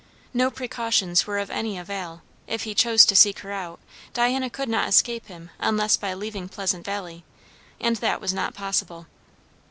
[0.33, 3.79] No precautions were of any avail; if he chose to seek her out,
[4.15, 7.23] Diana could not escape him unless by leaving Pleasant Valley;
[7.79, 9.05] and that was not possible.